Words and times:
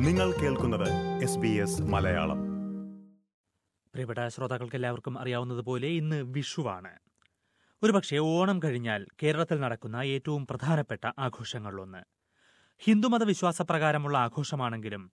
നിങ്ങൾ 0.00 0.32
കേൾക്കുന്നത് 0.32 1.80
മലയാളം. 1.80 2.40
പ്രിയപ്പെട്ട 3.92 4.28
ശ്രോതാക്കൾക്ക് 4.28 4.76
എല്ലാവർക്കും 4.76 5.18
അറിയാവുന്നതുപോലെ 5.18 5.88
ഇന്ന് 5.88 6.22
വിഷുവാണ്. 6.22 6.88
ഒരുപക്ഷെ 7.82 8.16
ഓണം 8.16 8.60
കഴിഞ്ഞാൽ 8.64 9.06
കേരളത്തിൽ 9.22 9.60
നടക്കുന്ന 9.60 9.96
ഏറ്റവും 9.96 10.46
പ്രധാനപ്പെട്ട 10.46 11.10
ആഘോഷങ്ങളിലൊന്ന്. 11.18 11.98
ഹിന്ദുമത 12.78 13.24
വിശ്വാസപ്രകാരമുള്ള 13.24 14.18
ആഘോഷമാണെങ്കിലും 14.18 15.12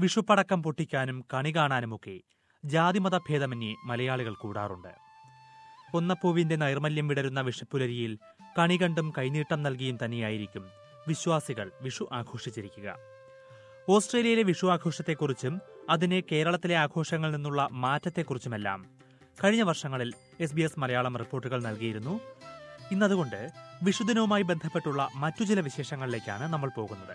വിഷുപ്പടക്കം 0.00 0.62
പൊട്ടിക്കാനും 0.62 1.24
കണി 1.34 1.56
കാണാനുമൊക്കെ 1.56 2.20
ജാതിമത 2.64 3.18
ഭേദമന്യേ 3.18 3.74
മലയാളികൾ 3.84 4.34
കൂടാറുണ്ട്. 4.34 4.94
കൊന്നപ്പൂവിന്റെ 5.92 6.56
നൈർമല്യം 6.56 7.08
വിടരുന്ന 7.08 7.40
വിഷുപ്പുലരിയിൽ 7.40 8.18
കണി 8.58 8.78
കണ്ടും 8.82 9.12
കൈനീട്ടം 9.18 9.62
നൽകിയും 9.62 9.98
തന്നെയായിരിക്കും 10.04 10.66
വിശ്വാസികൾ 11.08 11.72
വിഷു 11.82 12.08
ആഘോഷിച്ചിരിക്കുക. 12.12 13.13
ഓസ്ട്രേലിയയിലെ 13.92 14.42
വിഷു 14.42 14.66
ആഘോഷത്തെക്കുറിച്ചും 14.66 15.54
അതിനെ 15.90 16.18
കേരളത്തിലെ 16.20 16.74
ആഘോഷങ്ങളിൽ 16.74 17.32
നിന്നുള്ള 17.34 17.68
മാറ്റത്തെക്കുറിച്ചുമെല്ലാം 17.72 18.80
കഴിഞ്ഞ 19.44 19.62
വർഷങ്ങളിൽ 19.62 20.10
എസ് 20.40 20.54
ബി 20.54 20.62
എസ് 20.62 20.80
മലയാളം 20.80 21.16
റിപ്പോർട്ടുകൾ 21.22 21.62
നൽകിയിരുന്നു. 21.62 22.20
ഇന്നതുകൊണ്ട് 22.92 23.40
വിഷുദിനവുമായി 23.82 24.42
ബന്ധപ്പെട്ടുള്ള 24.42 25.08
മറ്റു 25.14 25.44
ചില 25.44 25.60
വിശേഷങ്ങളിലേക്കാണ് 25.60 26.52
നമ്മൾ 26.52 26.70
പോകുന്നത്. 26.76 27.14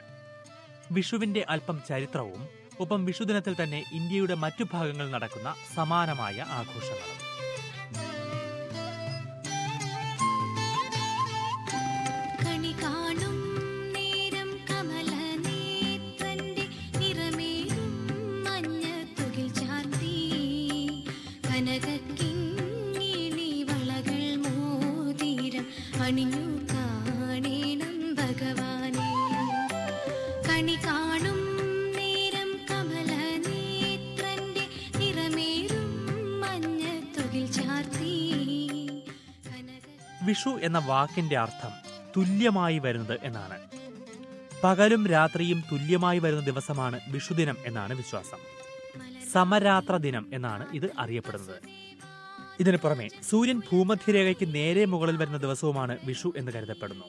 വിഷുവിന്റെ 0.91 1.45
അല്പം 1.49 1.79
ചരിത്രവും 1.89 2.43
ഒപ്പം 2.79 3.05
വിഷുദിനത്തിൽ 3.05 3.55
തന്നെ 3.63 3.83
ഇന്ത്യയുടെ 3.93 4.33
മറ്റു 4.33 4.65
ഭാഗങ്ങളിൽ 4.73 5.11
നടക്കുന്ന 5.11 5.55
സമാനമായ 5.75 6.45
ആഘോഷങ്ങളും. 6.59 7.17
കനകക്കിങ്ങിണി 21.59 23.47
വളകൾ 23.63 24.35
മോതിരം 24.35 25.65
അണിഞ്ഞു 26.01 26.67
കാണേണം 26.73 28.15
ഭഗവാനെ. 28.15 29.09
കണി 30.49 30.75
കാണും 30.85 31.39
നേരം 31.95 32.59
കമലനേത്രന്റെ 32.71 34.65
നിറമേറും 34.99 35.89
മഞ്ഞത്തുകിൽ 36.39 37.51
ചാർത്തി. 37.51 38.15
കനക 39.47 39.85
വിഷു 40.23 40.49
എന്ന 40.63 40.77
വാക്കിന്റെ 40.77 41.37
അർത്ഥം 41.37 41.71
തുല്യമായി 42.17 42.79
വരുന്നത് 42.79 43.19
എന്നാണ്. 43.23 43.59
പകലും 44.63 45.07
രാത്രിയും 45.07 45.63
തുല്യമായി 45.71 46.19
വരുന്ന 46.19 46.45
ദിവസമാണ് 46.45 46.99
വിഷുദിനം 47.07 47.57
എന്നാണ് 47.65 47.93
വിശ്വാസം. 47.93 48.58
സമരാത്ര 49.33 49.97
ദിനം 49.97 50.29
എന്നാണ് 50.33 50.65
ഇത് 50.73 50.89
അറിയപ്പെടുന്നത്. 50.99 51.61
ഇതിനു 52.59 52.77
പുറമെ 52.77 53.07
സൂര്യൻ 53.29 53.61
ഭൂമധ്യരേഖയ്ക്ക് 53.71 54.55
നേരെ 54.55 54.85
മുകളിൽ 54.85 55.17
വരുന്ന 55.17 55.37
ദിവസവുമാണ് 55.37 55.97
വിഷു 56.03 56.33
എന്ന് 56.37 56.51
കരുതപ്പെടുന്നു. 56.51 57.03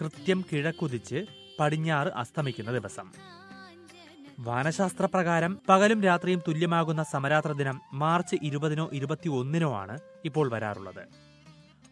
കൃത്യം 0.00 0.44
കിഴക്കുതിച്ച് 0.52 1.26
പടിഞ്ഞാറ് 1.60 2.08
അസ്തമിക്കുന്ന 2.08 2.72
ദിവസം. 2.72 3.12
വാനശാസ്ത്ര 4.38 5.08
പ്രകാരം 5.14 5.58
പകലും 5.68 6.02
രാത്രിയും 6.02 6.42
തുല്യമാകുന്ന 6.48 7.02
സമരാത്ര 7.02 7.52
ദിനം 7.52 7.80
മാർച്ച് 7.92 8.36
ഇരുപതിനോ 8.42 8.90
ഇരുപത്തി 8.92 9.28
ഒന്നിനോ 9.28 9.74
ആണ് 9.76 9.98
ഇപ്പോൾ 10.24 10.50
വരാറുള്ളത്. 10.50 11.04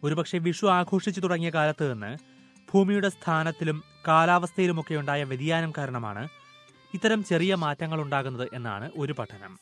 ഒരുപക്ഷെ 0.03 0.37
വിഷു 0.37 0.65
ആഘോഷിച്ചു 0.65 1.21
തുടങ്ങിയ 1.21 1.49
കാലത്ത് 1.49 1.93
നിന്ന് 1.93 2.17
ഭൂമിയുടെ 2.73 3.09
സ്ഥാനത്തിലും 3.09 3.83
കാലാവസ്ഥയിലുമൊക്കെ 4.07 4.95
ഉണ്ടായ 4.95 5.23
വ്യതിയാനം 5.23 5.73
കാരണമാണ് 5.77 6.27
ഇത്തരം 6.93 7.23
ചെറിയ 7.23 7.55
മാറ്റങ്ങൾ 7.55 8.01
ഉണ്ടാകുന്നത് 8.01 8.49
എന്നാണ് 8.53 8.91
ഒരു 8.95 9.13
പഠനം. 9.13 9.59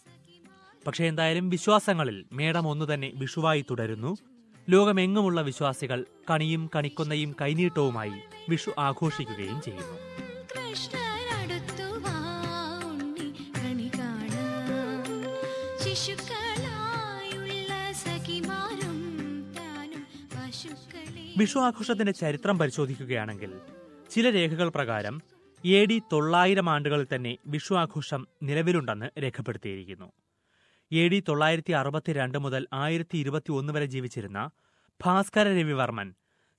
പക്ഷേ 0.87 1.05
എന്തായാലും 1.05 1.49
വിശ്വാസങ്ങളിൽ 1.49 2.25
മേടം 2.33 2.67
ഒന്നു 2.67 2.93
തന്നെ 2.93 3.11
വിഷുവായി 3.15 3.65
തുടരുന്നു. 3.71 4.17
ലോകമെങ്ങുമുള്ള 4.69 5.41
വിശ്വാസികൾ 5.41 6.05
കണിയും 6.29 6.69
കണിക്കൊന്നയും 6.75 7.35
കൈനീട്ടവുമായി 7.41 8.17
വിഷു 8.49 8.71
ആഘോഷിക്കുകയും 8.79 9.61
ചെയ്യുന്നു. 9.61 9.97
വിഷു 21.37 21.59
ആഘോഷത്തിന്റെ 21.59 22.11
ചരിത്രം 22.11 22.57
പരിശോധിക്കുകയാണെങ്കിൽ 22.57 23.51
ചില 24.11 24.29
രേഖകൾ 24.29 24.69
പ്രകാരം 24.69 25.21
എ 25.65 25.85
ഡി 25.85 26.01
തൊള്ളായിരം 26.11 26.69
ആണ്ടുകളിൽ 26.69 27.07
തന്നെ 27.15 27.37
വിഷു 27.47 27.73
ആഘോഷം 27.73 28.27
നിലവിലുണ്ടെന്ന് 28.43 29.19
രേഖപ്പെടുത്തിയിരിക്കുന്നു. 29.19 30.13
എ 30.91 31.07
ഡി 31.07 31.23
തൊള്ളായിരത്തി 31.27 31.71
അറുപത്തിരണ്ട് 31.71 32.37
മുതൽ 32.39 32.67
ആയിരത്തി 32.73 33.17
ഇരുപത്തി 33.17 33.51
ഒന്ന് 33.51 33.73
വരെ 33.73 33.85
ജീവിച്ചിരുന്ന 33.85 34.49
ഭാസ്കര 35.05 35.47
രവിവർമ്മൻ 35.47 36.13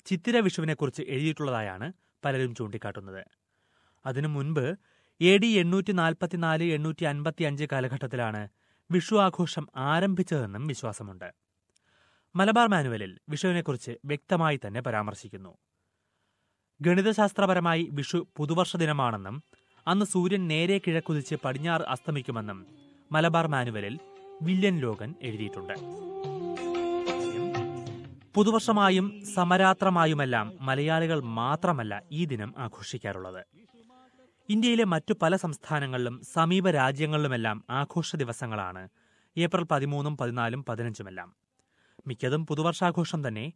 ചിത്തിര 0.06 0.39
വിഷുവിനെക്കുറിച്ച് 0.39 1.03
എഴുതിയിട്ടുള്ളതായാണ് 1.03 1.93
പലരും 2.25 2.55
ചൂണ്ടിക്കാട്ടുന്നത്. 2.55 3.25
അതിനു 4.06 4.28
മുൻപ് 4.28 4.77
എ 5.21 5.39
ഡി 5.39 5.47
എണ്ണൂറ്റി 5.47 5.93
നാൽപ്പത്തിനാല് 5.93 6.65
എണ്ണൂറ്റി 6.65 7.05
അൻപത്തി 7.05 7.44
അഞ്ച് 7.44 7.65
കാലഘട്ടത്തിലാണ് 7.72 8.49
വിഷു 8.91 9.15
ആഘോഷം 9.15 9.66
ആരംഭിച്ചതെന്നും 9.77 10.66
വിശ്വാസമുണ്ട്. 10.66 11.34
മലബാർ 12.37 12.69
മാനുവലിൽ 12.69 13.19
വിഷുവിനെക്കുറിച്ച് 13.28 13.97
വ്യക്തമായി 14.05 14.60
തന്നെ 14.66 14.81
പരാമർശിക്കുന്നു. 14.81 15.59
ഗണിതശാസ്ത്രപരമായി 16.83 17.89
വിഷു 17.93 18.27
പുതുവർഷ 18.37 18.77
ദിനമാണെന്നും 18.77 19.43
അന്ന് 19.87 20.05
സൂര്യൻ 20.05 20.49
നേരെ 20.49 20.81
കിഴക്കുതിച്ച് 20.87 21.35
പടിഞ്ഞാറ് 21.45 21.83
അസ്തമിക്കുമെന്നും 21.83 22.67
മലബാർ 23.13 23.47
മാനുവലിൽ 23.47 23.99
വില്യൻ 24.43 24.79
ലോഗൻ 24.79 25.15
എഴുതിയിട്ടുണ്ട്. 25.23 25.75
പുതുവർഷമായും 28.35 29.25
സമരാത്രമായുമെല്ലാം 29.35 30.53
മലയാളികൾ 30.61 31.21
മാത്രമല്ല 31.21 32.03
ഈ 32.13 32.25
ദിനം 32.25 32.55
ആഘോഷിക്കാറുള്ളത്. 32.59 33.45
ഇന്ത്യയിലെ 34.49 34.85
മറ്റു 34.85 35.15
പല 35.23 35.37
സംസ്ഥാനങ്ങളിലും 35.37 36.21
സമീപ 36.33 36.71
രാജ്യങ്ങളിലുമെല്ലാം 36.71 37.65
ആഘോഷ 37.71 38.17
ദിവസങ്ങളാണ്. 38.17 38.89
ഏപ്രിൽ 39.37 39.65
പതിമൂന്നും 39.65 40.17
പതിനാലും 40.17 40.65
പതിനഞ്ചുമെല്ലാം. 40.65 41.35
മിക്കതും 42.07 42.47
പുതുവർഷാഘോഷം 42.47 43.29
തന്നെ 43.29 43.53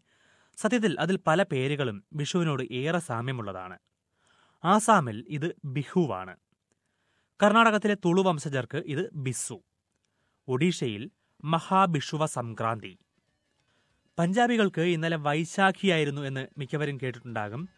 സത്യത്തിൽ 0.56 1.00
അതിൽ 1.00 1.18
പല 1.26 1.42
പേരുകളും 1.42 2.04
വിഷുവിനോട് 2.12 2.62
ഏറെ 2.72 2.98
സാമ്യമുള്ളതാണ്. 2.98 3.78
ആസാമിൽ 4.64 5.24
ഇത് 5.28 5.56
ബിഹുവാണ്. 5.64 6.36
കർണാടകത്തിലെ 7.42 7.94
തുളു 7.94 8.22
വംശജർക്ക് 8.22 8.76
ഇത് 8.76 9.10
ബിസു. 9.14 9.62
ഒഡീഷയിൽ 10.48 11.10
മഹാബിഷുവ 11.44 12.26
സംക്രാന്തി. 12.26 12.98
പഞ്ചാബികൾക്ക് 14.18 14.80
ഇന്നലെ 14.80 15.16
വൈശാഖിയായിരുന്നു 15.16 16.22
എന്ന് 16.22 16.46
മിക്കവരും 16.58 16.98
കേട്ടിട്ടുണ്ടാകും. 17.02 17.68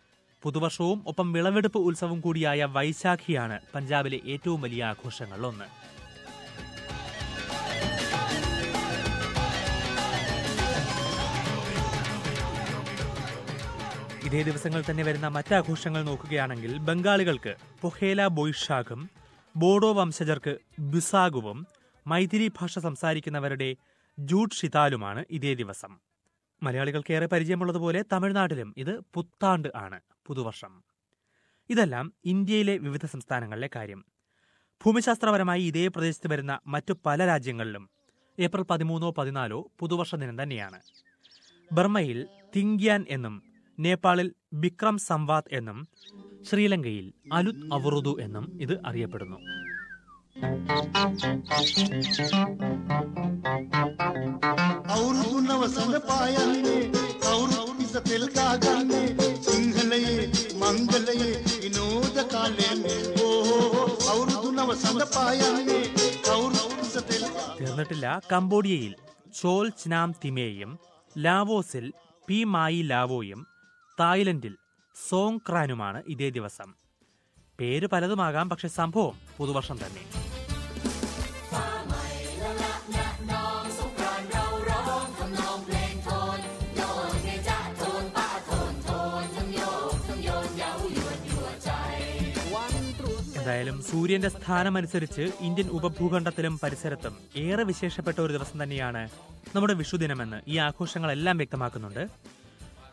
പുതുവർഷവും 0.43 1.05
ഒപ്പം 1.07 1.33
വിളവെടുപ്പ് 1.33 1.79
ഉത്സവം 1.79 2.21
കൂടിയായ 2.21 2.65
വൈശാഖിയാണ് 2.65 3.61
പഞ്ചാബിലെ 3.75 4.21
ഏറ്റവും 4.27 4.61
വലിയ 4.61 4.85
ആഘോഷങ്ങളിലൊന്ന്. 4.85 5.96
ഇതേ 14.27 14.43
ദിവസങ്ങൾ 14.43 14.85
തന്നെ 14.91 15.03
വരുന്ന 15.03 15.29
മറ്റാഘോഷങ്ങൾ 15.29 16.03
നോക്കുകയാണെങ്കിൽ 16.03 16.79
ബംഗാളികൾക്ക് 16.79 17.55
പൊഹേല 17.81 18.27
ബൊയ്ഷാഖും 18.27 19.11
ബോഡോ 19.57 19.93
വംശജർക്ക് 19.93 20.59
ബിസാഗുവും 20.81 21.67
മൈഥിലി 22.07 22.49
ഭാഷ 22.61 22.79
സംസാരിക്കുന്നവരുടെ 22.79 23.77
ജൂട്ട് 24.19 24.55
ഷിതാലുമാണ് 24.55 25.25
ഇതേ 25.31 25.55
ദിവസം. 25.55 26.01
മലയാളികൾക്ക് 26.63 27.13
ഏറെ 27.13 27.27
പരിചയമുള്ളതുപോലെ 27.27 28.05
തമിഴ്നാട്ടിലും 28.13 28.75
ഇത് 28.77 29.01
പുത്താണ്ട് 29.15 29.69
ആണ് 29.77 30.01
പുതുവർഷം. 30.27 30.85
ഇതെല്ലാം 31.71 32.13
ഇന്ത്യയിലെ 32.25 32.77
വിവിധ 32.77 33.07
സംസ്ഥാനങ്ങളിലെ 33.07 33.71
കാര്യം. 33.77 34.05
ഭൂമിശാസ്ത്രപരമായി 34.85 35.63
ഇതേ 35.63 35.89
പ്രദേശത്ത് 35.89 36.33
വരുന്ന 36.33 36.61
മറ്റു 36.67 36.99
പല 37.07 37.27
രാജ്യങ്ങളിലും 37.27 37.91
ഏപ്രിൽ 38.39 38.63
പതിമൂന്നോ 38.63 39.11
പതിനാലോ 39.11 39.71
പുതുവർഷ 39.79 40.15
ദിനം 40.15 40.43
തന്നെയാണ്. 40.43 40.81
ബർമ്മയിൽ 41.73 42.27
തിങ്ക്യാൻ 42.57 43.05
എന്നും 43.09 43.56
നേപ്പാളിൽ 43.79 44.29
ബിക്രം 44.55 44.99
സംവാദ് 44.99 45.53
എന്നും 45.53 45.79
ശ്രീലങ്കയിൽ 46.45 47.07
അലുത് 47.33 47.63
അവറുദു 47.73 48.17
എന്നും 48.21 48.59
ഇത് 48.61 48.81
അറിയപ്പെടുന്നു. 48.87 49.39
തീർന്നിട്ടില്ല 67.59 68.07
കംബോഡിയയിൽ 68.33 68.93
ചോൽ 69.35 69.71
ചിനാം 69.71 70.15
തിമേയും 70.25 70.71
ലാവോസിൽ 71.17 71.87
പി 72.29 72.45
മായി 72.45 72.83
ലാവോയും 72.83 73.41
തായ്ലൻഡിൽ 74.01 74.57
സോങ് 75.09 75.41
ക്രാനുമാണ് 75.49 76.03
ഇതേ 76.09 76.31
ദിവസം. 76.31 76.75
പേര് 77.61 77.87
പലതുമാകാം 77.87 78.51
പക്ഷെ 78.51 78.69
സംഭവം 78.69 79.17
പുതുവർഷം 79.39 79.79
തന്നെ. 79.87 80.05
എന്തായാലും 93.39 93.83
സൂര്യന്റെ 93.83 94.29
സ്ഥാനമനുസരിച്ച് 94.29 95.25
ഇന്ത്യൻ 95.41 95.69
ഉപഭൂഖണ്ഡത്തിലും 95.69 96.61
പരിസരത്തും 96.63 97.19
ഏറെ 97.37 97.63
വിശേഷപ്പെട്ട 97.63 98.21
ഒരു 98.21 98.33
ദിവസം 98.33 98.63
തന്നെയാണ് 98.63 99.09
നമ്മുടെ 99.55 99.75
വിഷുദിനമെന്ന് 99.75 100.41
ഈ 100.49 100.57
ആഘോഷങ്ങളെല്ലാം 100.57 101.37
വ്യക്തമാക്കുന്നുണ്ട്. 101.37 102.36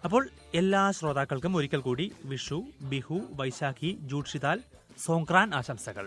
അപ്പോൾ 0.05 0.29
എല്ലാ 0.55 0.91
ശ്രോതാക്കൾക്കും 0.91 1.55
ഒരിക്കൽ 1.55 1.81
കൂടി 1.81 2.11
വിഷു 2.25 2.57
ബിഹു 2.81 3.17
വൈശാഖി 3.31 3.97
ജൂഡ്ഷിതാൽ 4.01 4.59
സോങ്ക്രാൻ 5.05 5.55
ആശംസകൾ. 5.55 6.05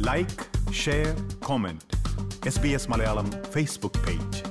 Like 0.00 0.44
share 0.72 1.10
comment 1.44 1.84
S 2.46 2.60
B 2.60 2.68
S 2.68 2.90
Malayalam 2.90 3.30
Facebook 3.52 4.02
page 4.06 4.42